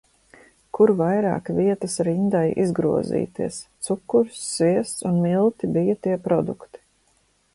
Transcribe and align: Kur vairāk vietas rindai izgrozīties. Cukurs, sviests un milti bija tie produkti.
Kur 0.77 0.91
vairāk 1.01 1.51
vietas 1.57 1.97
rindai 2.07 2.41
izgrozīties. 2.63 3.59
Cukurs, 3.89 4.41
sviests 4.55 5.07
un 5.11 5.23
milti 5.29 5.69
bija 5.79 5.99
tie 6.07 6.17
produkti. 6.29 6.85